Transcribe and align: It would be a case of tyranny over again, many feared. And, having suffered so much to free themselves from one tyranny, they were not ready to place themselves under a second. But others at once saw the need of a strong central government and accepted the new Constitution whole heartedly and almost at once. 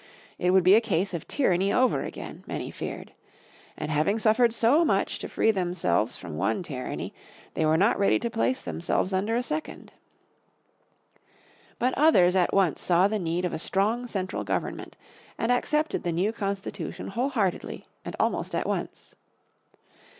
It 0.39 0.49
would 0.49 0.63
be 0.63 0.73
a 0.73 0.81
case 0.81 1.13
of 1.13 1.27
tyranny 1.27 1.71
over 1.71 2.01
again, 2.03 2.43
many 2.47 2.71
feared. 2.71 3.13
And, 3.77 3.91
having 3.91 4.17
suffered 4.17 4.51
so 4.51 4.83
much 4.83 5.19
to 5.19 5.29
free 5.29 5.51
themselves 5.51 6.17
from 6.17 6.37
one 6.37 6.63
tyranny, 6.63 7.13
they 7.53 7.67
were 7.67 7.77
not 7.77 7.99
ready 7.99 8.17
to 8.17 8.29
place 8.31 8.61
themselves 8.63 9.13
under 9.13 9.35
a 9.35 9.43
second. 9.43 9.93
But 11.77 11.93
others 11.95 12.35
at 12.35 12.51
once 12.51 12.81
saw 12.81 13.07
the 13.07 13.19
need 13.19 13.45
of 13.45 13.53
a 13.53 13.59
strong 13.59 14.07
central 14.07 14.43
government 14.43 14.97
and 15.37 15.51
accepted 15.51 16.01
the 16.01 16.11
new 16.11 16.33
Constitution 16.33 17.09
whole 17.09 17.29
heartedly 17.29 17.85
and 18.03 18.15
almost 18.19 18.55
at 18.55 18.65
once. 18.65 19.13